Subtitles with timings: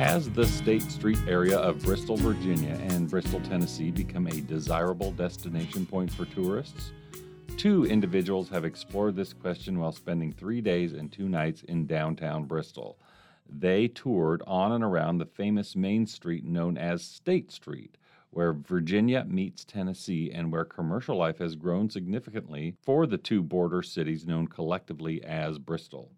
[0.00, 5.84] Has the State Street area of Bristol, Virginia and Bristol, Tennessee become a desirable destination
[5.84, 6.92] point for tourists?
[7.58, 12.44] Two individuals have explored this question while spending three days and two nights in downtown
[12.44, 12.98] Bristol.
[13.46, 17.98] They toured on and around the famous main street known as State Street,
[18.30, 23.82] where Virginia meets Tennessee and where commercial life has grown significantly for the two border
[23.82, 26.10] cities known collectively as Bristol.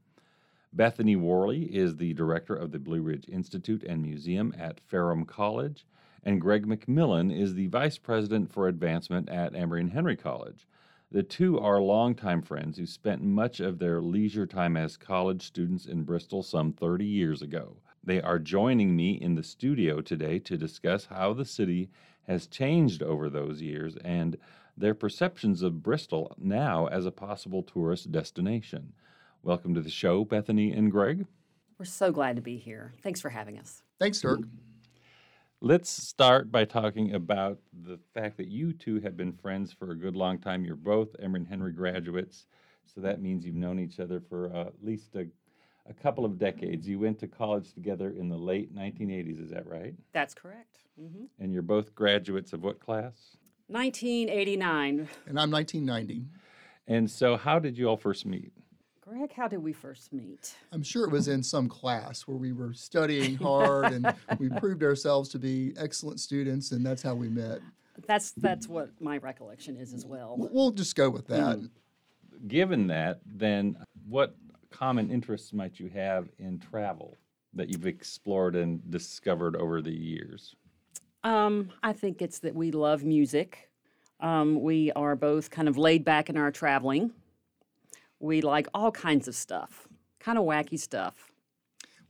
[0.74, 5.84] Bethany Worley is the director of the Blue Ridge Institute and Museum at Ferrum College,
[6.22, 10.66] and Greg McMillan is the vice president for advancement at Emory and Henry College.
[11.10, 15.84] The two are longtime friends who spent much of their leisure time as college students
[15.84, 17.76] in Bristol some 30 years ago.
[18.02, 21.90] They are joining me in the studio today to discuss how the city
[22.26, 24.38] has changed over those years and
[24.74, 28.94] their perceptions of Bristol now as a possible tourist destination.
[29.44, 31.26] Welcome to the show, Bethany and Greg.
[31.76, 32.92] We're so glad to be here.
[33.02, 33.82] Thanks for having us.
[33.98, 34.42] Thanks, Dirk.
[35.60, 39.96] Let's start by talking about the fact that you two have been friends for a
[39.96, 40.64] good long time.
[40.64, 42.46] You're both Emory and Henry graduates,
[42.86, 45.26] so that means you've known each other for uh, at least a,
[45.90, 46.86] a couple of decades.
[46.86, 49.94] You went to college together in the late 1980s, is that right?
[50.12, 50.78] That's correct.
[51.00, 51.24] Mm-hmm.
[51.40, 53.36] And you're both graduates of what class?
[53.66, 55.08] 1989.
[55.26, 56.26] And I'm 1990.
[56.86, 58.52] And so, how did you all first meet?
[59.02, 60.54] Greg, how did we first meet?
[60.70, 64.84] I'm sure it was in some class where we were studying hard and we proved
[64.84, 67.58] ourselves to be excellent students, and that's how we met.
[68.06, 70.36] That's that's what my recollection is as well.
[70.38, 71.58] We'll just go with that.
[71.58, 71.70] Mm.
[72.46, 73.76] Given that, then
[74.08, 74.36] what
[74.70, 77.18] common interests might you have in travel
[77.54, 80.54] that you've explored and discovered over the years?
[81.24, 83.68] Um, I think it's that we love music.
[84.20, 87.10] Um, we are both kind of laid back in our traveling.
[88.22, 89.88] We like all kinds of stuff,
[90.20, 91.32] kind of wacky stuff.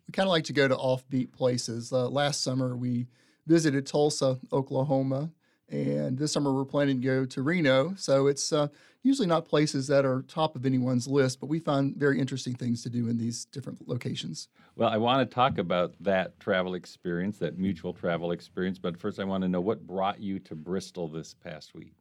[0.06, 1.90] We kind of like to go to offbeat places.
[1.90, 3.06] Uh, last summer, we
[3.46, 5.30] visited Tulsa, Oklahoma,
[5.70, 7.94] and this summer we're planning to go to Reno.
[7.96, 8.68] So it's uh,
[9.02, 12.82] usually not places that are top of anyone's list, but we find very interesting things
[12.82, 14.48] to do in these different locations.
[14.76, 19.18] Well, I want to talk about that travel experience, that mutual travel experience, but first
[19.18, 21.94] I want to know what brought you to Bristol this past week.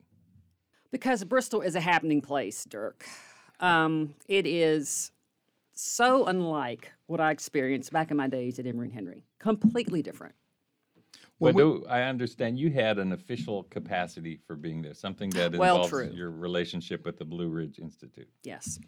[0.91, 3.05] Because Bristol is a happening place, Dirk.
[3.61, 5.11] Um, it is
[5.73, 9.23] so unlike what I experienced back in my days at Emory and Henry.
[9.39, 10.35] Completely different.
[11.39, 15.77] Well, do I understand you had an official capacity for being there, something that well,
[15.77, 16.11] involves true.
[16.13, 18.29] your relationship with the Blue Ridge Institute.
[18.44, 18.79] Yes.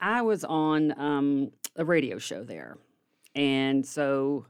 [0.00, 2.76] I was on um, a radio show there.
[3.36, 4.46] And so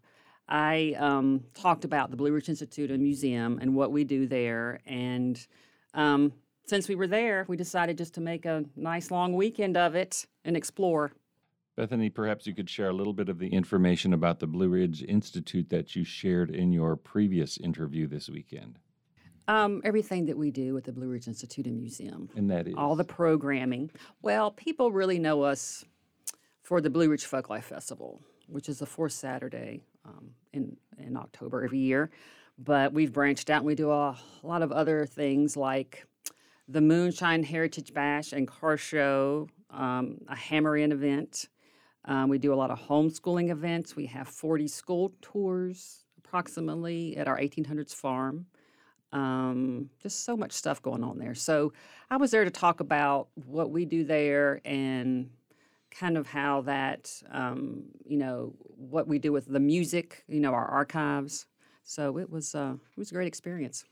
[0.48, 4.80] I um, talked about the Blue Ridge Institute and Museum and what we do there.
[4.86, 5.46] And
[5.92, 6.32] um,
[6.66, 10.26] since we were there, we decided just to make a nice long weekend of it
[10.44, 11.12] and explore.
[11.76, 15.02] Bethany, perhaps you could share a little bit of the information about the Blue Ridge
[15.02, 18.78] Institute that you shared in your previous interview this weekend.
[19.48, 22.28] Um, everything that we do at the Blue Ridge Institute and Museum.
[22.36, 22.74] And that is?
[22.76, 23.90] All the programming.
[24.20, 25.84] Well, people really know us
[26.62, 31.64] for the Blue Ridge Folklife Festival, which is the fourth Saturday um, in, in October
[31.64, 32.10] every year.
[32.58, 36.06] But we've branched out and we do a, a lot of other things like
[36.72, 41.48] the Moonshine Heritage Bash and Car Show, um, a Hammering event.
[42.06, 43.94] Um, we do a lot of homeschooling events.
[43.94, 48.46] We have 40 school tours approximately at our 1800s farm.
[49.12, 51.34] Um, just so much stuff going on there.
[51.34, 51.74] So
[52.10, 55.28] I was there to talk about what we do there and
[55.90, 60.54] kind of how that, um, you know, what we do with the music, you know,
[60.54, 61.44] our archives.
[61.82, 63.84] So it was uh, it was a great experience.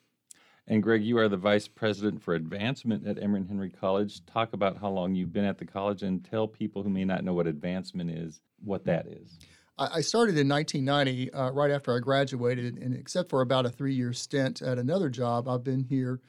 [0.70, 4.24] And Greg, you are the vice president for advancement at Emory Henry College.
[4.24, 7.24] Talk about how long you've been at the college and tell people who may not
[7.24, 9.40] know what advancement is what that is.
[9.76, 13.94] I started in 1990, uh, right after I graduated, and except for about a three
[13.94, 16.20] year stint at another job, I've been here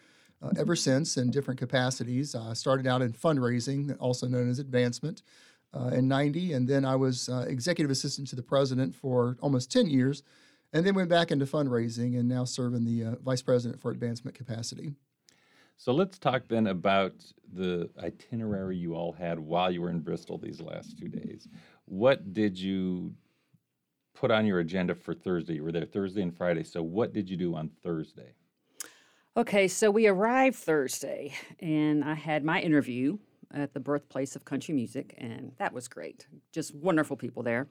[0.41, 2.33] uh, ever since in different capacities.
[2.33, 5.21] I started out in fundraising, also known as advancement,
[5.71, 9.71] uh, in 90, and then I was uh, executive assistant to the president for almost
[9.71, 10.23] 10 years
[10.73, 13.91] and then went back into fundraising and now serve in the uh, vice president for
[13.91, 14.93] advancement capacity.
[15.77, 17.13] So let's talk then about
[17.53, 21.47] the itinerary you all had while you were in Bristol these last two days.
[21.85, 23.13] What did you
[24.13, 25.55] put on your agenda for Thursday?
[25.55, 26.63] You were there Thursday and Friday.
[26.63, 28.33] So what did you do on Thursday?
[29.35, 33.17] Okay, so we arrived Thursday, and I had my interview
[33.53, 36.27] at the birthplace of country music, and that was great.
[36.51, 37.69] Just wonderful people there.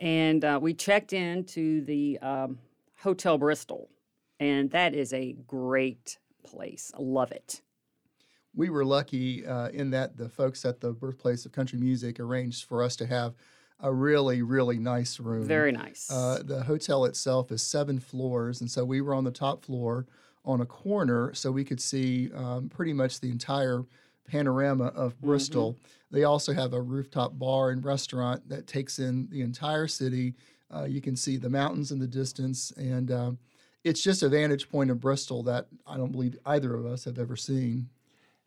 [0.00, 2.58] And uh, we checked into the um,
[3.02, 3.90] Hotel Bristol,
[4.40, 6.90] and that is a great place.
[6.94, 7.60] I love it.
[8.54, 12.64] We were lucky uh, in that the folks at the birthplace of country music arranged
[12.66, 13.34] for us to have
[13.82, 15.44] a really really nice room.
[15.44, 16.10] Very nice.
[16.10, 20.06] Uh, the hotel itself is seven floors, and so we were on the top floor
[20.44, 23.84] on a corner, so we could see um, pretty much the entire
[24.26, 25.82] panorama of Mm-hmm.
[26.10, 26.18] Bristol.
[26.18, 30.34] They also have a rooftop bar and restaurant that takes in the entire city.
[30.74, 33.38] Uh, you can see the mountains in the distance, and um,
[33.82, 37.18] it's just a vantage point of Bristol that I don't believe either of us have
[37.18, 37.88] ever seen.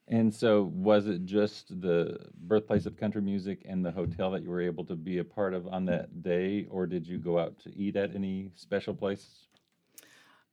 [0.10, 2.18] And so, was it just the
[2.48, 5.54] birthplace of country music and the hotel that you were able to be a part
[5.54, 9.48] of on that day, or did you go out to eat at any special places?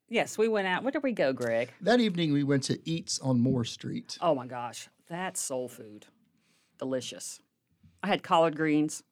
[0.09, 0.83] yes, we went out.
[0.83, 1.73] Where did we go, Greg?
[1.81, 4.19] That evening, we went to Eats on Moore Street.
[4.21, 6.07] Oh my gosh, that's soul food.
[6.81, 7.39] Delicious.
[8.03, 9.03] I had collard greens,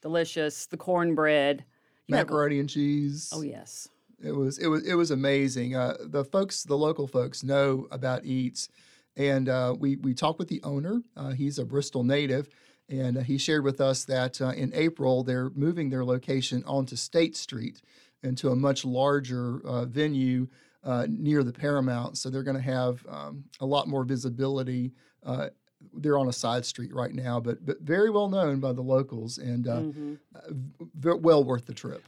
[0.00, 0.66] delicious.
[0.66, 1.64] The cornbread.
[2.06, 3.30] You had- Macaroni and cheese.
[3.34, 3.88] oh yes.
[4.24, 5.74] It was it was it was amazing.
[5.74, 8.68] Uh, the folks, the local folks, know about Eats,
[9.16, 11.02] and uh, we we talked with the owner.
[11.16, 12.48] Uh, he's a Bristol native,
[12.88, 17.36] and he shared with us that uh, in April they're moving their location onto State
[17.36, 17.82] Street
[18.22, 20.46] into a much larger uh, venue
[20.82, 22.16] uh, near the Paramount.
[22.16, 24.92] So they're going to have um, a lot more visibility.
[25.94, 29.38] They're on a side street right now, but but very well known by the locals
[29.38, 30.18] and uh, Mhm.
[30.94, 32.02] v- well worth the trip.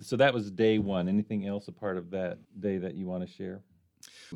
[0.00, 1.08] So that was day one.
[1.08, 3.62] Anything else a part of that day that you want to share?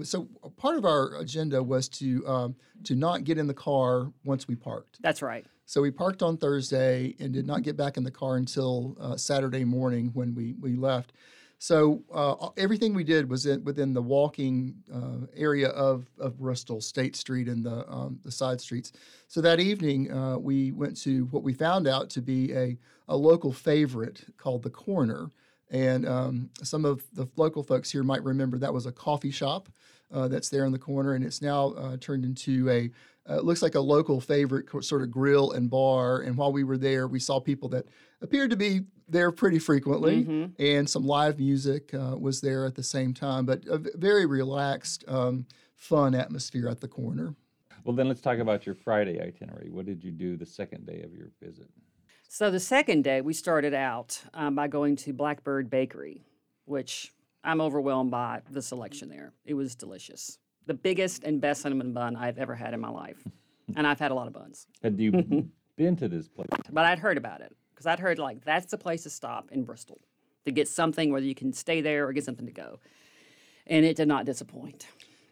[0.02, 4.46] So part of our agenda was to um, to not get in the car once
[4.48, 5.00] we parked.
[5.02, 5.44] That's right.
[5.66, 9.16] So we parked on Thursday and did not get back in the car until uh,
[9.16, 11.12] Saturday morning when we we left.
[11.62, 16.80] So uh, everything we did was in, within the walking uh, area of, of Bristol,
[16.80, 18.92] State Street, and the um, the side streets.
[19.28, 22.78] So that evening uh, we went to what we found out to be a
[23.08, 25.30] a local favorite called the Corner.
[25.70, 29.68] And um, some of the local folks here might remember that was a coffee shop
[30.10, 32.90] uh, that's there in the corner, and it's now uh, turned into a
[33.28, 36.22] uh, it looks like a local favorite sort of grill and bar.
[36.22, 37.84] And while we were there, we saw people that
[38.22, 38.80] appeared to be
[39.10, 40.52] there pretty frequently, Mhm.
[40.58, 43.44] and some live music uh, was there at the same time.
[43.46, 47.34] But a v- very relaxed, um, fun atmosphere at the corner.
[47.84, 49.70] Well, then let's talk about your Friday itinerary.
[49.70, 51.68] What did you do the second day of your visit?
[52.28, 56.22] So the second day, we started out um, by going to Blackbird Bakery,
[56.66, 57.12] which
[57.42, 59.32] I'm overwhelmed by the selection there.
[59.44, 60.38] It was delicious.
[60.66, 63.26] The biggest and best cinnamon bun I've ever had in my life.
[63.76, 65.12] And I've had a lot of buns, Had you
[65.76, 66.48] been to this place?
[66.72, 69.64] but I'd heard about it because I'd heard like that's the place to stop in
[69.64, 69.98] Bristol
[70.44, 72.78] to get something, whether you can stay there or get something to go.
[73.66, 74.86] And it did not disappoint.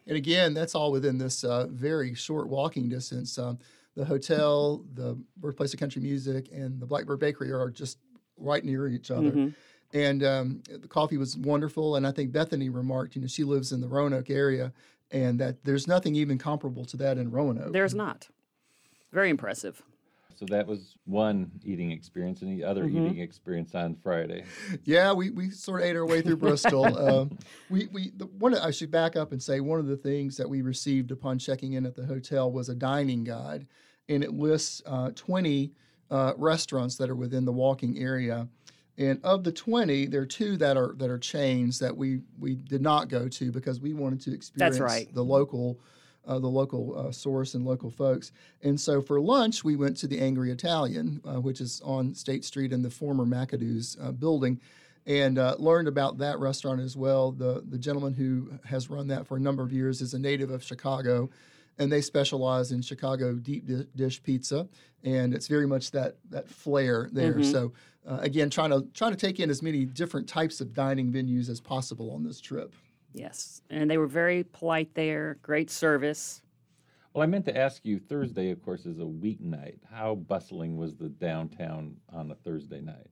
[0.06, 3.38] And again, that's all within this uh, very short walking distance.
[3.38, 3.58] Um,
[3.96, 7.98] the hotel, the birthplace of country music, and the Blackbird Bakery are just
[8.38, 9.30] right near each other.
[9.30, 9.54] Mhm.
[9.92, 11.96] And um, the coffee was wonderful.
[11.96, 14.72] And I think Bethany remarked, you know, she lives in the Roanoke area,
[15.10, 17.74] and that there's nothing even comparable to that in Roanoke.
[17.74, 18.28] There's not.
[19.12, 19.82] Very impressive.
[20.38, 23.06] So that was one eating experience, and the other Mhm.
[23.06, 24.44] eating experience on Friday.
[24.84, 26.84] Yeah, we, we sort of ate our way through Bristol.
[27.08, 27.38] Um,
[27.70, 30.48] we we the, one I should back up and say one of the things that
[30.48, 33.66] we received upon checking in at the hotel was a dining guide,
[34.08, 35.72] and it lists uh, 20
[36.10, 38.48] uh, restaurants that are within the walking area.
[38.96, 42.54] And of the 20, there are two that are that are chains that we we
[42.54, 45.12] did not go to because we wanted to experience right.
[45.12, 45.80] the local
[46.26, 48.32] uh, the local uh, source and local folks.
[48.62, 52.44] And so for lunch, we went to the Angry Italian, uh, which is on State
[52.44, 54.60] Street in the former McAdoo's uh, building,
[55.06, 57.32] and uh, learned about that restaurant as well.
[57.32, 60.50] The, the gentleman who has run that for a number of years is a native
[60.50, 61.30] of Chicago,
[61.78, 64.68] and they specialize in Chicago deep dish pizza,
[65.04, 67.34] and it's very much that that flair there.
[67.34, 67.52] Mhm.
[67.52, 67.72] So
[68.06, 71.48] uh, again, trying to trying to take in as many different types of dining venues
[71.48, 72.74] as possible on this trip.
[73.18, 73.62] Yes.
[73.70, 76.42] And they were very polite there, great service.
[77.12, 77.98] Well, I meant to ask you.
[77.98, 79.78] Thursday, of course, is a weeknight.
[79.90, 83.06] How bustling was the downtown on a Thursday night?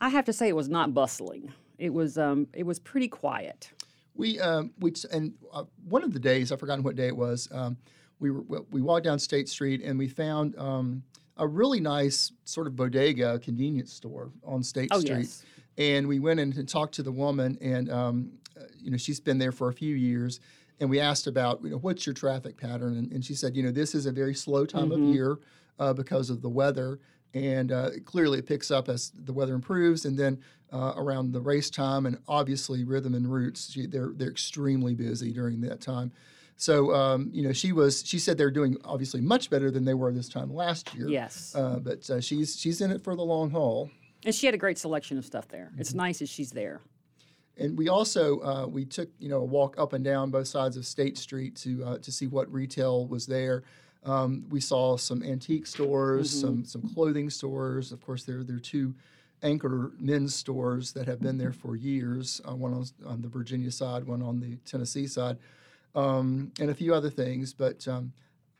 [0.00, 1.52] I have to say it was not bustling.
[1.78, 3.70] It was um it was pretty quiet.
[4.14, 7.48] We um we and uh, one of the days I've forgotten what day it was.
[7.52, 7.76] Um,
[8.18, 11.02] we were we walked down State Street and we found um,
[11.38, 15.18] a really nice sort of bodega convenience store on State Oh Street.
[15.20, 15.44] yes.
[15.78, 18.32] And we went in and talked to the woman, and um,
[18.78, 20.40] you know she's been there for a few years.
[20.80, 23.62] And we asked about you know what's your traffic pattern, and, and she said you
[23.62, 24.94] know this is a very slow time Mhm.
[25.08, 25.38] of year
[25.78, 26.98] uh, because of the weather,
[27.34, 30.38] and uh, clearly it picks up as the weather improves, and then
[30.72, 35.32] uh, around the race time, and obviously rhythm and roots, she, they're they're extremely busy
[35.32, 36.12] during that time.
[36.56, 39.94] So um, you know she was she said they're doing obviously much better than they
[39.94, 41.08] were this time last year.
[41.08, 41.54] Yes.
[41.54, 43.90] Uh, but uh, she's she's in it for the long haul.
[44.24, 45.72] and she had a great selection of stuff there.
[45.78, 45.98] It's Mm-hmm.
[45.98, 46.80] nice that she's there.
[47.60, 50.76] And we also uh, we took you know a walk up and down both sides
[50.76, 53.62] of State Street to uh, to see what retail was there.
[54.04, 57.92] Um, we saw some antique stores, some some clothing stores.
[57.92, 58.94] Of course, there there are two
[59.42, 62.40] anchor men's stores that have been there for years.
[62.48, 65.36] Uh, one on, on the Virginia side, one on the Tennessee side,
[65.94, 67.52] um, and a few other things.
[67.52, 68.12] But um,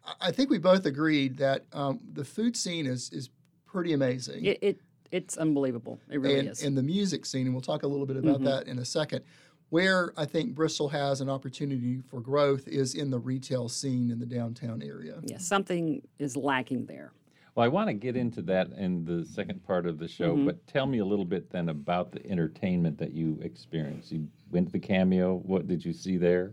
[0.04, 3.30] I- I think we both agreed that um, the food scene is is
[3.66, 4.80] pretty amazing It, it
[5.12, 5.98] it's unbelievable.
[6.10, 6.62] It really and, is.
[6.62, 8.44] and the music scene, and we'll talk a little bit about Mhm.
[8.44, 9.22] that in a second.
[9.70, 14.18] Where I think Bristol has an opportunity for growth is in the retail scene in
[14.18, 15.20] the downtown area.
[15.24, 17.12] yeah, something is lacking there.
[17.54, 20.44] Well, I want to get into that in the second part of the show, Mhm.
[20.46, 24.10] but tell me a little bit then about the entertainment that you experienced.
[24.12, 25.36] You went to the cameo.
[25.38, 26.52] What did you see there?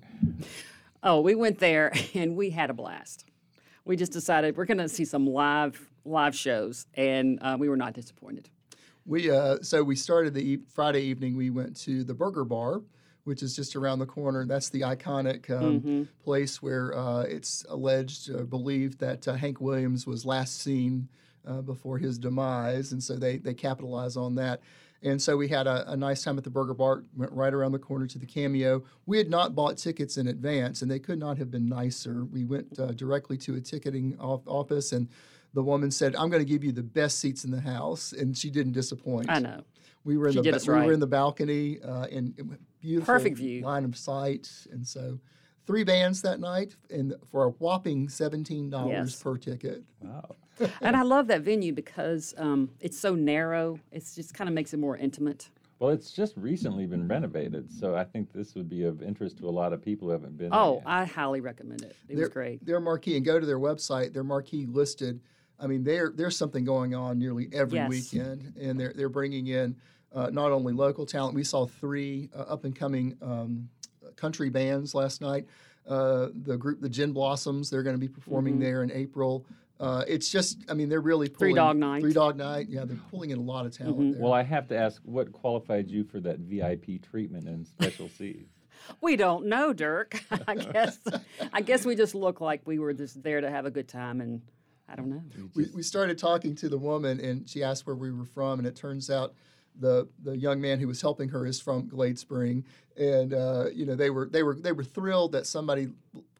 [1.04, 3.26] Oh, we went there and we had a blast.
[3.86, 7.78] We just decided we're going to see some live live shows, and uh, we were
[7.78, 8.50] not disappointed.
[9.06, 11.38] We uh, so we started the e- Friday evening.
[11.38, 12.82] We went to the Burger Bar,
[13.24, 14.46] which is just around the corner.
[14.46, 16.08] That's the iconic um, Mhm.
[16.24, 21.08] place where uh, it's alleged, uh, believed that uh, Hank Williams was last seen
[21.48, 24.62] uh, before his demise, and so they they capitalize on that.
[25.04, 27.04] And so we had a, a nice time at the Burger Bar.
[27.16, 28.84] Went right around the corner to the Cameo.
[29.06, 32.26] We had not bought tickets in advance, and they could not have been nicer.
[32.26, 35.08] We went uh, directly to a ticketing off- office, and
[35.54, 38.38] the woman said, "I'm going to give you the best seats in the house," and
[38.38, 39.30] she didn't disappoint.
[39.30, 39.62] I know.
[40.04, 42.34] We were in She the did ba- us we were in the balcony uh, and
[42.38, 42.46] it
[42.82, 43.62] beautiful Perfect view.
[43.62, 45.20] line of sight, and so
[45.66, 49.22] three bands that night, and for a whopping seventeen dollars Yes.
[49.24, 49.84] per ticket.
[50.02, 50.36] Wow.
[50.82, 53.80] and I love that venue because um, it's so narrow.
[53.92, 55.50] It just kind of makes it more intimate.
[55.80, 59.48] Well, it's just recently been renovated, so I think this would be of interest to
[59.48, 60.84] a lot of people who haven't been there Oh, yet.
[60.88, 61.96] I highly recommend it.
[62.10, 62.66] It was Their- great.
[62.66, 64.14] Their marquee, and go to their website.
[64.14, 65.20] Their marquee listed.
[65.60, 67.90] I mean, there there's something going on nearly every Yes.
[67.90, 69.76] weekend, and they're they're bringing in
[70.14, 71.36] uh, not only local talent.
[71.36, 73.70] We saw three uh, up and coming um,
[74.16, 75.46] country bands last night.
[75.88, 78.62] Uh, the group, the Gin Blossoms, they're going to be performing Mhm.
[78.62, 79.46] there in April.
[79.80, 82.02] Uh, it's just, I mean, they're really pulling, Three Dog Night.
[82.02, 84.14] Three Dog Night, yeah, they're pulling in a lot of talent Mhm.
[84.14, 84.22] there.
[84.22, 88.50] Well, I have to ask, what qualified you for that VIP treatment and special seats?
[89.02, 90.24] We don't know, Dirk.
[90.48, 91.00] I guess.
[91.54, 94.20] I guess we just look like we were just there to have a good time,
[94.22, 94.42] and
[94.90, 95.22] I don't know.
[95.36, 98.60] You we, we started talking to the woman and she asked where we were from
[98.60, 99.34] and it turns out
[99.80, 102.64] the the young man who was helping her is from Glade Spring
[102.98, 105.90] and uh, you know they were they were they were thrilled that somebody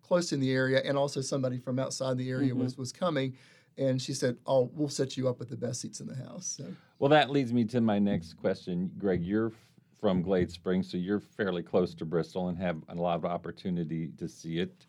[0.02, 2.58] close in the area and also somebody from outside the area Mhm.
[2.64, 3.36] was was coming
[3.78, 6.48] and she said oh we'll set you up with the best seats in the house
[6.58, 6.66] so
[7.00, 8.90] Well, that leads me to my next question.
[8.98, 9.52] Greg, you're
[10.00, 14.08] from Glade Springs, so you're fairly close to Bristol and have a lot of opportunity
[14.18, 14.86] to see it.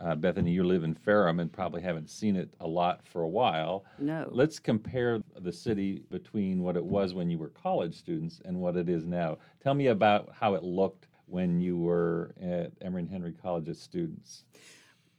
[0.00, 3.28] Uh, Bethany, you live in Ferrum and probably haven't seen it a lot for a
[3.28, 3.84] while.
[3.98, 4.28] No.
[4.30, 8.76] Let's compare the city between what it was when you were college students and what
[8.76, 9.38] it is now.
[9.62, 13.80] Tell me about how it looked when you were at Emory and Henry College as
[13.80, 14.44] students.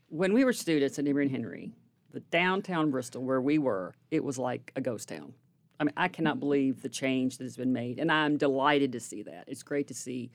[0.09, 1.71] when we were students at Emory and Henry,
[2.11, 5.33] the downtown Bristol where we were, it was like a ghost town.
[5.79, 8.99] I mean, I cannot believe the change that has been made, and I'm delighted to
[8.99, 9.45] see that.
[9.47, 10.29] It's great to see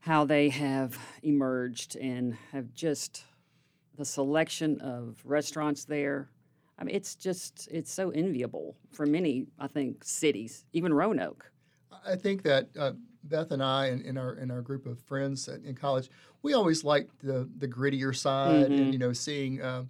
[0.00, 3.24] how they have emerged and have just
[3.96, 6.28] the selection of restaurants there.
[6.78, 11.50] I mean, it's just it's so enviable for many, I think, cities, even Roanoke.
[12.04, 12.92] I think that uh,
[13.24, 16.10] Beth and I and, and our and our group of friends at, in college,
[16.42, 18.78] we always liked the the grittier side, Mhm.
[18.80, 19.88] and you know, seeing um,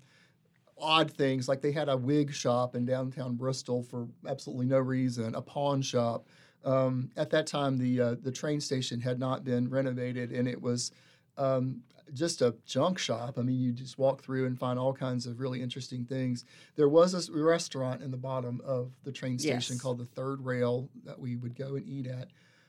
[0.78, 5.34] odd things like they had a wig shop in downtown Bristol for absolutely no reason,
[5.34, 6.26] a pawn shop.
[6.64, 10.60] Um, at that time, the uh, the train station had not been renovated, and it
[10.60, 10.92] was
[11.38, 11.80] um,
[12.12, 13.38] just a junk shop.
[13.38, 16.44] I mean, you just walk through and find all kinds of really interesting things.
[16.76, 19.80] There was a s- restaurant in the bottom of the train station Yes.
[19.80, 22.28] called the Third Rail that we would go and eat at.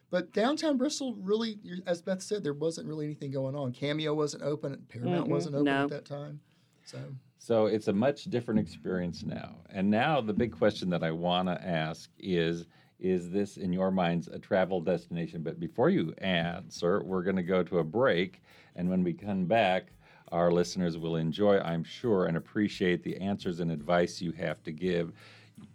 [0.09, 3.73] But downtown Bristol, really, as Beth said, there wasn't really anything going on.
[3.73, 5.83] Cameo wasn't open, Paramount Mhm, wasn't open no.
[5.83, 6.39] at that time.
[6.85, 6.99] So
[7.37, 9.55] So it's a much different experience now.
[9.69, 12.65] And now the big question that I want to ask is
[12.99, 15.41] is this in your minds a travel destination?
[15.43, 18.41] But before you answer, we're going to go to a break
[18.75, 19.91] and when we come back
[20.31, 24.71] our listeners will enjoy, I'm sure, and appreciate the answers and advice you have to
[24.71, 25.13] give.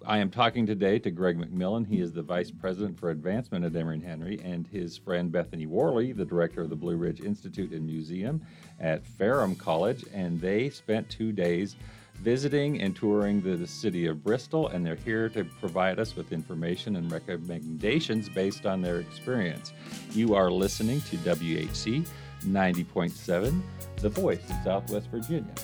[0.05, 1.87] I am talking today to Greg McMillan.
[1.87, 5.67] He is the Vice President for Advancement at Emory and Henry, and his friend Bethany
[5.67, 8.43] Worley, the Director of the Blue Ridge Institute and Museum
[8.79, 10.05] at Ferrum College.
[10.12, 11.77] And they spent two days
[12.23, 16.33] visiting and touring the, the city of Bristol, and they're here to provide us with
[16.33, 19.73] information and recommendations based on their experience.
[20.12, 22.07] You are listening to WEHC
[22.45, 23.61] 90.7,
[23.97, 25.55] the voice of Southwest Virginia.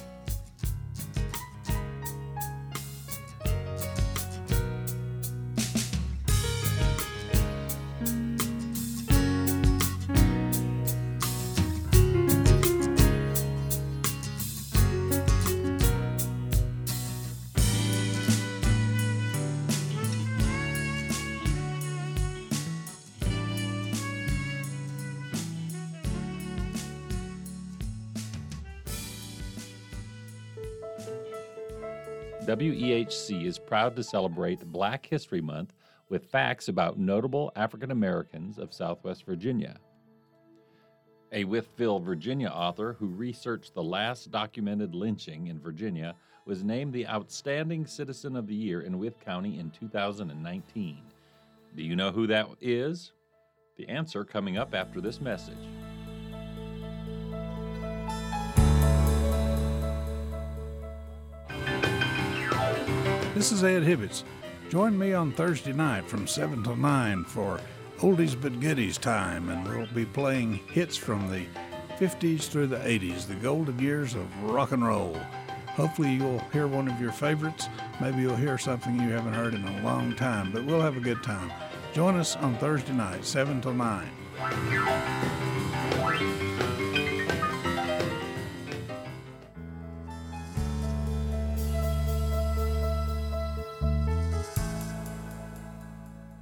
[32.66, 35.72] WEHC is proud to celebrate Black History Month
[36.08, 39.78] with facts about notable African Americans of Southwest Virginia.
[41.30, 47.06] A Wytheville, Virginia author who researched the last documented lynching in Virginia was named the
[47.06, 50.98] Outstanding Citizen of the Year in Wythe County in 2019.
[51.76, 53.12] Do you know who that is?
[53.76, 55.54] The answer coming up after this message.
[63.36, 64.22] This is Ed Hibbets.
[64.70, 67.60] Join me on Thursday night from 7 till 9 for
[67.98, 71.44] Oldies But Goodies time, and we'll be playing hits from the
[71.98, 75.18] 50s through the 80s, the golden years of rock and roll.
[75.66, 77.68] Hopefully, you'll hear one of your favorites.
[78.00, 81.00] Maybe you'll hear something you haven't heard in a long time, but we'll have a
[81.00, 81.52] good time.
[81.92, 84.08] Join us on Thursday night, 7 till 9.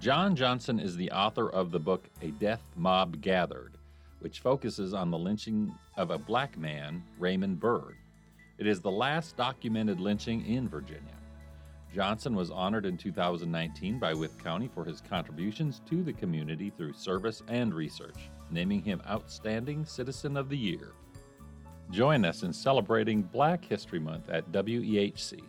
[0.05, 3.79] John Johnson is the author of the book A Death Mob Gathered,
[4.19, 7.97] which focuses on the lynching of a black man, Raymond Byrd.
[8.59, 11.17] It is the last documented lynching in Virginia.
[11.95, 16.93] Johnson was honored in 2019 by Wythe County for his contributions to the community through
[16.93, 20.93] service and research, naming him Outstanding Citizen of the Year.
[21.91, 25.41] Join us in celebrating Black History Month at WEHC.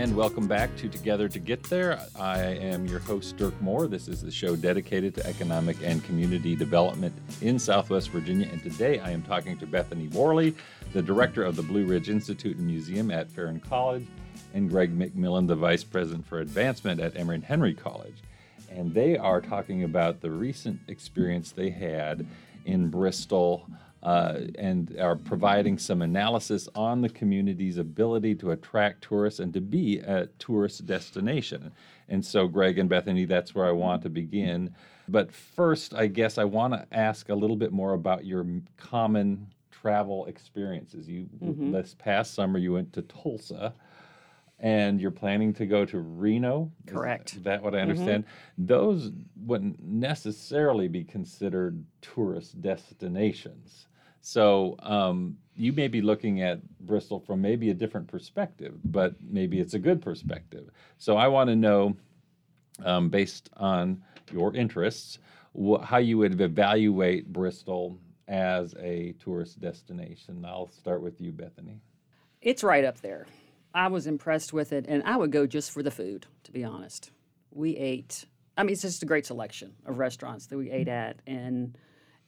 [0.00, 2.00] And welcome back to Together to Get There.
[2.18, 3.86] I am your host, Dirk Moore.
[3.86, 8.48] This is the show dedicated to economic and community development in Southwest Virginia.
[8.50, 10.54] And today I am talking to Bethany Worley,
[10.94, 14.06] the director of the Blue Ridge Institute and Museum at Ferrum College,
[14.54, 18.22] and Greg McMillan, the vice president for advancement at Emory and Henry College.
[18.70, 22.26] And they are talking about the recent experience they had
[22.64, 23.68] in Bristol
[24.02, 29.60] uh, and are providing some analysis on the community's ability to attract tourists and to
[29.60, 31.70] be a tourist destination.
[32.08, 34.74] And so, Greg and Bethany, that's where I want to begin.
[35.08, 39.46] But first, I guess I want to ask a little bit more about your common
[39.70, 41.08] travel experiences.
[41.08, 41.72] You Mm-hmm.
[41.72, 43.74] this past summer you went to Tulsa
[44.58, 46.70] and you're planning to go to Reno.
[46.86, 47.34] Correct.
[47.34, 47.42] Mm-hmm.
[47.44, 48.24] that what I understand?
[48.58, 53.86] Those wouldn't necessarily be considered tourist destinations.
[54.20, 59.60] So um, you may be looking at Bristol from maybe a different perspective, but maybe
[59.60, 60.70] it's a good perspective.
[60.98, 61.96] So I want to know,
[62.84, 64.02] um, based on
[64.32, 65.18] your interests,
[65.58, 70.44] wh- how you would evaluate Bristol as a tourist destination.
[70.44, 71.80] I'll start with you, Bethany.
[72.40, 73.26] It's right up there.
[73.74, 76.64] I was impressed with it, and I would go just for the food, to be
[76.64, 77.10] honest.
[77.50, 78.24] We ate,
[78.56, 81.76] I mean, it's just a great selection of restaurants that we ate at, and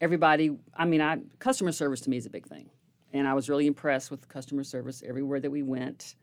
[0.03, 2.69] everybody, I mean, I, customer service to me is a big thing.
[3.13, 6.17] And I was really impressed with customer service everywhere that we went.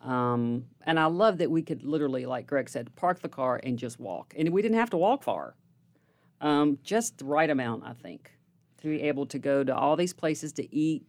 [0.00, 3.78] Um, and I love that we could literally, like Greg said, park the car and
[3.78, 4.32] just walk.
[4.38, 5.56] And we didn't have to walk far,
[6.40, 8.30] um, just the right amount, I think,
[8.82, 11.04] to be able to go to all these places to eat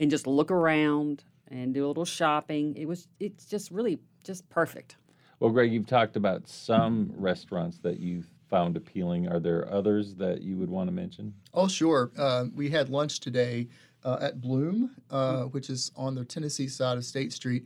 [0.00, 2.74] and just look around and do a little shopping.
[2.76, 4.96] It was, it's just really just perfect.
[5.38, 9.26] Well, Greg, you've talked about some restaurants that you found appealing.
[9.26, 11.34] Are there others that you would want to mention?
[11.54, 12.12] Oh, sure.
[12.16, 13.66] Uh, we had lunch today
[14.04, 17.64] uh, at Bloom, uh, which is on the Tennessee side of State Street.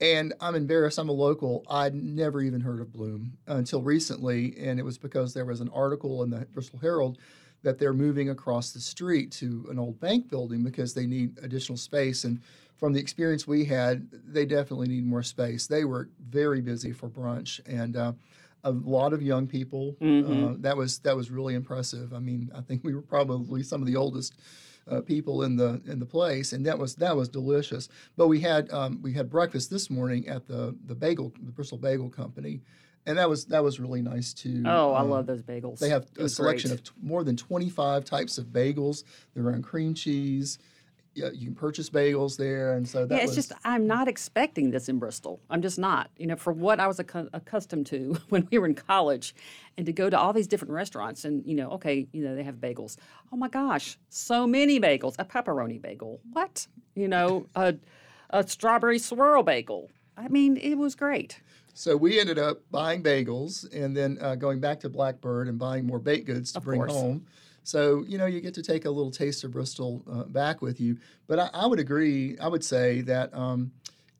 [0.00, 0.98] And I'm embarrassed.
[0.98, 1.66] I'm a local.
[1.68, 5.68] I'd never even heard of Bloom until recently, and it was because there was an
[5.68, 7.18] article in the Bristol Herald
[7.62, 11.76] that they're moving across the street to an old bank building because they need additional
[11.76, 12.24] space.
[12.24, 12.40] And
[12.78, 15.66] from the experience we had, they definitely need more space.
[15.66, 18.12] They were very busy for brunch, and uh,
[18.64, 19.96] a lot of young people.
[20.00, 22.12] Uh, that was that was really impressive.
[22.12, 24.34] I mean, I think we were probably some of the oldest
[24.90, 27.88] uh, people in the in the place, and that was that was delicious.
[28.16, 31.78] But we had um, we had breakfast this morning at the the bagel the Bristol
[31.78, 32.60] Bagel Company,
[33.06, 34.62] and that was that was really nice too.
[34.66, 35.78] Oh, I Um, love those bagels.
[35.80, 36.80] They have a selection great.
[36.80, 39.02] of t- more than 25 types of bagels.
[39.34, 40.58] They're on cream cheese,
[41.14, 44.08] yeah, you can purchase bagels there, and so that yeah, was it's just I'm not
[44.08, 45.40] expecting this in Bristol.
[45.50, 46.10] I'm just not.
[46.16, 49.34] You know, for what I was accu- accustomed to when we were in college,
[49.76, 52.42] and to go to all these different restaurants, and you know, okay, you know, they
[52.42, 52.96] have bagels.
[53.32, 55.14] Oh my gosh, so many bagels.
[55.18, 56.20] A pepperoni bagel.
[56.32, 56.66] What?
[56.94, 57.74] You know, a
[58.30, 59.90] a strawberry swirl bagel.
[60.16, 61.40] I mean, it was great.
[61.74, 65.86] So we ended up buying bagels and then uh, going back to Blackbird and buying
[65.86, 66.92] more baked goods to Of bring course.
[66.92, 67.24] home.
[67.64, 70.80] So you know you get to take a little taste of Bristol uh, back with
[70.80, 70.98] you.
[71.26, 72.36] But I, I would agree.
[72.38, 73.72] I would say that um,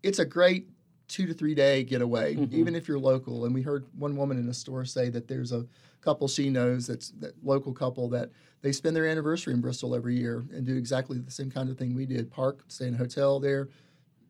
[0.02, 0.68] it's a great
[1.08, 2.56] two to three day getaway, Mm-hmm.
[2.56, 3.44] even if you're local.
[3.44, 5.66] And we heard one woman in a store say that there's a
[6.00, 8.30] couple she knows that's that local couple that
[8.62, 11.76] they spend their anniversary in Bristol every year and do exactly the same kind of
[11.76, 13.68] thing we did: park, stay in a hotel there,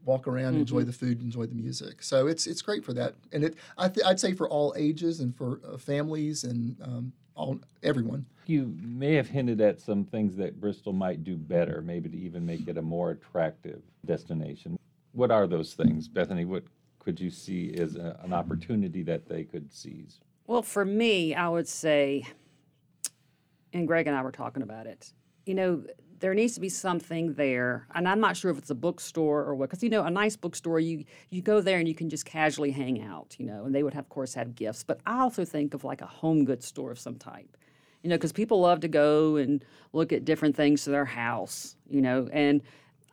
[0.05, 0.87] walk around, enjoy Mm-hmm.
[0.87, 2.03] the food, enjoy the music.
[2.03, 5.21] So it's it's great for that, and it I th- I'd say for all ages
[5.21, 8.27] and for uh, families and um, all everyone.
[8.47, 12.45] You may have hinted at some things that Bristol might do better, maybe to even
[12.45, 14.79] make it a more attractive destination.
[15.13, 16.45] What are those things, Bethany?
[16.45, 16.65] What
[16.99, 20.21] could you see as a, an opportunity that they could seize?
[20.47, 22.25] Well, for me, I would say,
[23.73, 25.13] and Greg and I were talking about it.
[25.47, 25.85] You know,
[26.23, 29.57] there needs to be something there, and I'm not sure if it's a bookstore or
[29.57, 29.69] what.
[29.69, 32.71] Because you know, a nice bookstore, you you go there and you can just casually
[32.71, 33.35] hang out.
[33.39, 34.85] You know, and they would have, of course, have gifts.
[34.85, 37.57] But I also think of like a home goods store of some type.
[38.03, 41.75] You know, because people love to go and look at different things to their house.
[41.91, 42.63] You know, and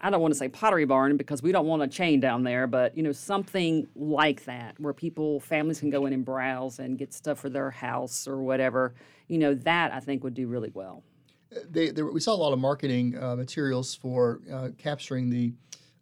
[0.01, 2.67] I don't want to say Pottery Barn because we don't want a chain down there,
[2.67, 6.95] but you know something like that where people families can go in and browse and
[6.95, 8.93] get stuff for their house or whatever.
[9.27, 11.03] You know that I think would do really well.
[11.69, 15.53] They, there, we saw a lot of marketing uh, materials for uh, capturing the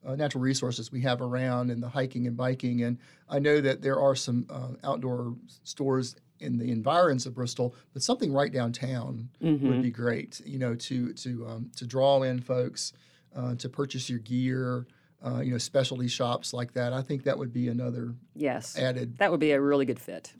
[0.05, 2.83] uh, natural resources we have around and the hiking and biking.
[2.83, 2.97] And
[3.29, 8.01] I know that there are some uh, outdoor stores in the environs of Bristol, but
[8.03, 10.41] something right downtown would be great.
[10.45, 12.93] You know, to to um, to draw in folks
[13.35, 14.85] uh, to purchase your gear.
[15.25, 16.93] Uh, you know, specialty shops like that.
[16.93, 19.17] I think that would be another Yes, added.
[19.17, 20.31] that would be a really good fit.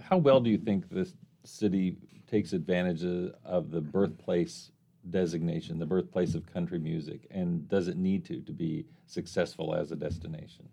[0.00, 1.96] How well do you think this city
[2.26, 3.04] takes advantage
[3.44, 4.70] of, the birthplace
[5.10, 9.92] designation, the birthplace of country music, and does it need to to be successful as
[9.92, 10.68] a destination?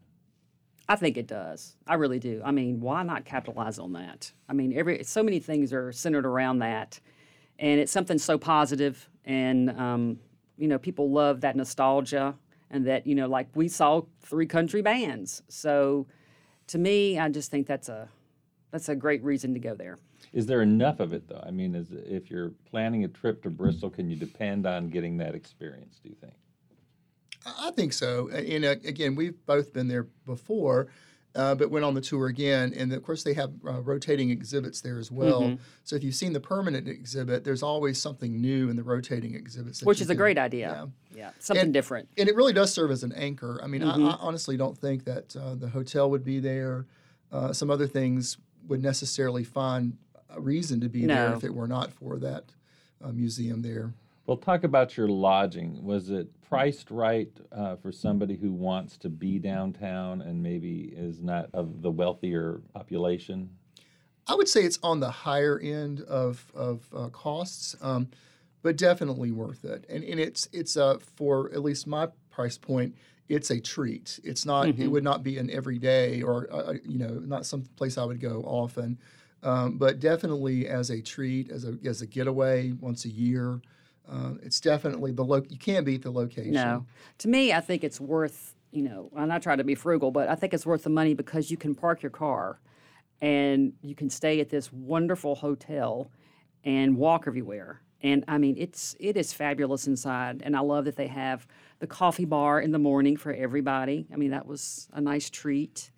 [0.89, 1.75] I think it does.
[1.87, 2.41] I really do.
[2.43, 4.31] I mean, why not capitalize on that?
[4.49, 6.99] I mean, every so many things are centered around that,
[7.59, 10.19] and it's something so positive, and um,
[10.57, 12.35] you know, people love that nostalgia,
[12.69, 15.43] and that you know, like we saw three country bands.
[15.47, 16.07] So,
[16.67, 18.09] to me, I just think that's a
[18.71, 19.99] that's a great reason to go there.
[20.31, 21.43] Is there enough of it though?
[21.45, 25.17] I mean, is, if you're planning a trip to Bristol, can you depend on getting
[25.17, 25.99] that experience?
[26.01, 26.33] Do you think?
[27.45, 28.29] I think so.
[28.29, 30.87] And uh, again, we've both been there before,
[31.35, 32.73] uh, but went on the tour again.
[32.73, 35.41] And of course, they have uh, rotating exhibits there as well.
[35.41, 35.55] Mm-hmm.
[35.83, 39.83] So if you've seen the permanent exhibit, there's always something new in the rotating exhibits,
[39.83, 40.87] Which you is a great idea.
[41.13, 42.07] Yeah, something And- different.
[42.17, 43.59] And it really does serve as an anchor.
[43.61, 44.05] I mean, Mm-hmm.
[44.05, 46.85] I, I honestly don't think that uh, the hotel would be there.
[47.31, 51.67] Uh, some other things would necessarily find a reason to be there if it were
[51.67, 52.45] not for that
[53.03, 53.93] uh, museum there.
[54.25, 55.83] Well, talk about your lodging.
[55.83, 61.19] Was it priced right uh, for somebody who wants to be downtown and maybe is
[61.21, 63.49] not of the wealthier population?
[64.27, 68.07] I would say it's on the higher end of of uh, costs, um,
[68.61, 69.85] but definitely worth it.
[69.89, 72.95] And and it's it's uh, for at least my price point.
[73.29, 74.19] It's a treat.
[74.23, 74.67] It's not.
[74.67, 78.21] It would not be an everyday or uh, you know not some place I would
[78.21, 78.97] go often,
[79.43, 83.61] um, but definitely as a treat, as a as a getaway once a year.
[84.09, 86.53] Uh, it's definitely the lo- You can't beat the location.
[86.53, 86.85] No.
[87.19, 90.27] To me, I think it's worth, you know, and I try to be frugal, but
[90.27, 92.59] I think it's worth the money because you can park your car
[93.21, 96.11] and you can stay at this wonderful hotel
[96.65, 97.81] and walk everywhere.
[98.01, 101.47] And I mean, it's it is fabulous inside, and I love that they have
[101.79, 104.07] the coffee bar in the morning for everybody.
[104.11, 105.89] I mean, that was a nice treat.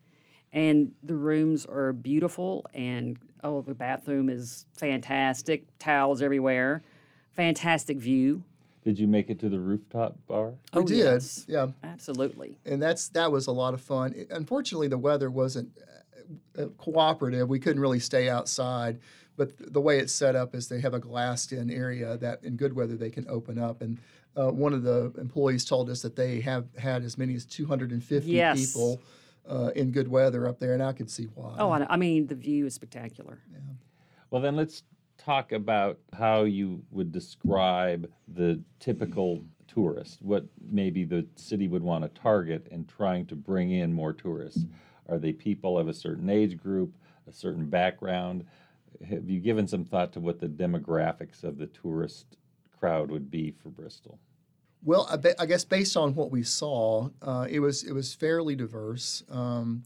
[0.55, 5.65] And the rooms are beautiful, and oh, the bathroom is fantastic.
[5.79, 6.81] Towels everywhere,
[7.33, 8.41] fantastic view.
[8.85, 10.51] Did you make it to the rooftop bar?
[10.73, 10.97] We Oh, did.
[10.97, 11.45] yes.
[11.49, 11.67] Yeah.
[11.83, 12.57] Absolutely.
[12.65, 14.13] and that's that was a lot of fun.
[14.15, 15.77] It- unfortunately, the weather wasn't
[16.57, 17.49] uh, uh, cooperative.
[17.49, 18.99] We couldn't really stay outside.
[19.37, 22.55] But th- the way it's set up is they have a glassed-in area that, in
[22.55, 23.81] good weather, they can open up.
[23.81, 23.97] And
[24.37, 28.31] uh, one of the employees told us that they have had as many as 250
[28.31, 28.71] Yes.
[28.71, 29.01] people
[29.49, 31.55] uh, in good weather up there, and I can see why.
[31.59, 33.39] Oh, I, I mean, the view is spectacular.
[34.29, 34.83] Well, then let's
[35.17, 40.21] talk about how you would describe the typical tourist.
[40.21, 44.65] What maybe the city would want to target in trying to bring in more tourists.
[45.07, 46.95] Are they people of a certain age group,
[47.27, 48.45] a certain background?
[49.07, 52.37] Have you given some thought to what the demographics of the tourist
[52.79, 54.19] crowd would be for Bristol?
[54.85, 58.13] Well, I, be, I, guess based on what we saw, uh, it was it was
[58.13, 59.23] fairly diverse.
[59.29, 59.83] Um,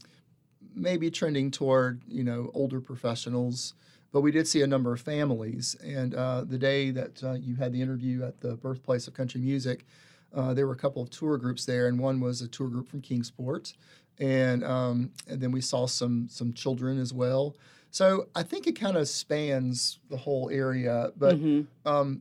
[0.74, 3.72] maybe trending toward you know older professionals,
[4.12, 5.74] but we did see a number of families.
[5.82, 9.40] And uh, the day that uh, you had the interview at the birthplace of country
[9.40, 9.86] music,
[10.34, 12.86] uh, there were a couple of tour groups there, and one was a tour group
[12.86, 13.72] from Kingsport,
[14.18, 17.56] and um, and then we saw some some children as well.
[17.90, 21.88] So I think it kind of spans the whole area, but mm-hmm.
[21.88, 22.20] um,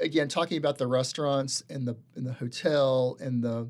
[0.00, 3.68] again, talking about the restaurants and the and the hotel and the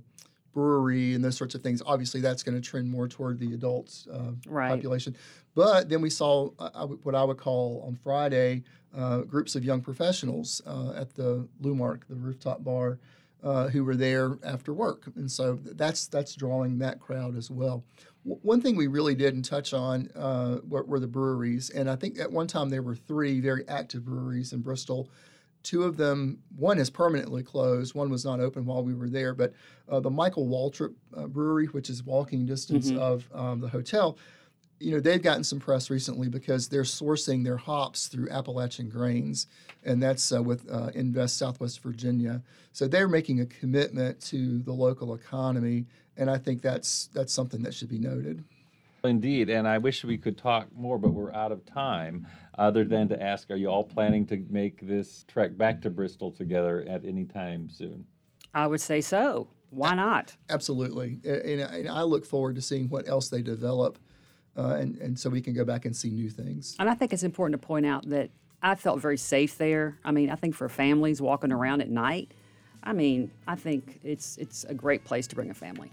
[0.53, 4.07] brewery and those sorts of things, obviously that's going to trend more toward the adults
[4.11, 4.71] uh, right.
[4.71, 5.15] population.
[5.55, 8.63] But then we saw uh, what I would call on Friday
[8.97, 12.99] uh, groups of young professionals uh, at the Lumark, the rooftop bar,
[13.43, 17.85] uh, who were there after work, and so that's that's drawing that crowd as well.
[18.25, 21.97] W- one thing we really didn't touch on uh, were, were the breweries, and I
[21.97, 25.11] think at one time there were three very active breweries in Bristol.
[25.67, 29.35] Two of them, one is permanently closed, one was not open while we were there.
[29.35, 29.53] But
[29.89, 33.01] uh, the Michael Waltrip uh, Brewery, which is walking distance mm-hmm.
[33.01, 34.17] of um, the hotel,
[34.79, 39.49] you know, they've gotten some press recently because they're sourcing their hops through Appalachian Grains,
[39.85, 42.43] and that's uh, with uh, Invest Southwest Virginia.
[42.73, 47.65] So they're making a commitment to the local economy, and I think that's that's something
[47.65, 48.45] that should be noted.
[49.07, 52.27] Indeed, and I wish we could talk more, but we're out of time.
[52.59, 56.31] Other than to ask, are you all planning to make this trek back to Bristol
[56.31, 58.07] together at any time soon?
[58.55, 59.49] I would say so.
[59.71, 60.37] Why not?
[60.49, 63.99] Absolutely, and, I look forward to seeing what else they develop,
[64.57, 66.77] uh, and and so we can go back and see new things.
[66.79, 68.31] And I think it's important to point out that
[68.63, 69.99] I felt very safe there.
[70.05, 72.33] I mean, I think for families walking around at night,
[72.83, 75.91] I mean, I think it's it's a great place to bring a family.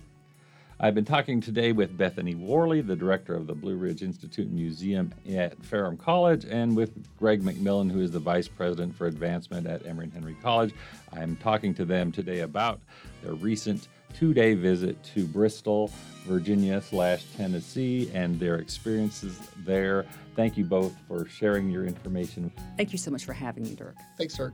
[0.83, 5.13] I've been talking today with Bethany Worley, the director of the Blue Ridge Institute Museum
[5.31, 9.85] at Ferrum College, and with Greg McMillan, who is the vice president for advancement at
[9.85, 10.73] Emory and Henry College.
[11.13, 12.81] I'm talking to them today about
[13.23, 15.89] their recent two-day visit to Bristol,
[16.25, 20.05] Virginia slash Tennessee, and their experiences there.
[20.35, 22.51] Thank you both for sharing your information.
[22.75, 23.95] Thank you so much for having me, Dirk.
[24.17, 24.53] Thanks, Dirk.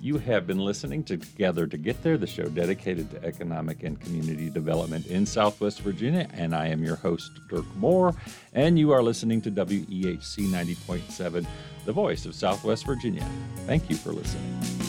[0.00, 4.00] You have been listening to Together to Get There, the show dedicated to economic and
[4.00, 6.28] community development in Southwest Virginia.
[6.34, 8.14] And I am your host, Dirk Moore.
[8.52, 11.44] And you are listening to WEHC 90.7,
[11.84, 13.28] the voice of Southwest Virginia.
[13.66, 14.87] Thank you for listening.